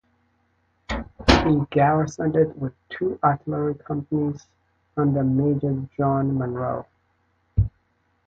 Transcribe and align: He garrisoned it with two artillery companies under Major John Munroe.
He 1.45 1.61
garrisoned 1.69 2.35
it 2.35 2.57
with 2.57 2.73
two 2.89 3.19
artillery 3.23 3.75
companies 3.75 4.47
under 4.97 5.23
Major 5.23 5.87
John 5.95 6.39
Munroe. 6.39 6.87